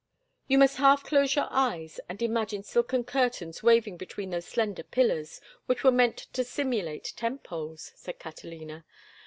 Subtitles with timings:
[0.47, 5.39] "You must half close your eyes and imagine silken curtains waving between those slender pillars,
[5.67, 8.83] which were meant to simulate tent poles," said Catalina.